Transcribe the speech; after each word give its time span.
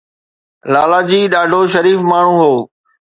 لالاجي 0.73 1.21
ڏاڍو 1.33 1.61
شريف 1.73 1.99
ماڻهو 2.11 2.35
هو 2.43 2.55